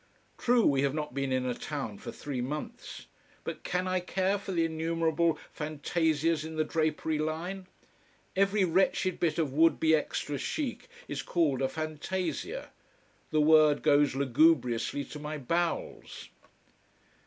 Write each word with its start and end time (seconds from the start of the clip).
True, 0.35 0.65
we 0.65 0.81
have 0.81 0.95
not 0.95 1.13
been 1.13 1.31
in 1.31 1.45
a 1.45 1.53
town 1.53 1.99
for 1.99 2.11
three 2.11 2.41
months. 2.41 3.05
But 3.43 3.61
can 3.63 3.87
I 3.87 3.99
care 3.99 4.39
for 4.39 4.51
the 4.51 4.65
innumerable 4.65 5.37
fantasias 5.55 6.43
in 6.43 6.55
the 6.55 6.63
drapery 6.63 7.19
line? 7.19 7.67
Every 8.35 8.65
wretched 8.65 9.19
bit 9.19 9.37
of 9.37 9.53
would 9.53 9.79
be 9.79 9.93
extra 9.93 10.39
chic 10.39 10.87
is 11.07 11.21
called 11.21 11.61
a 11.61 11.69
fantasia. 11.69 12.71
The 13.29 13.41
word 13.41 13.83
goes 13.83 14.15
lugubriously 14.15 15.05
to 15.05 15.19
my 15.19 15.37
bowels. 15.37 16.29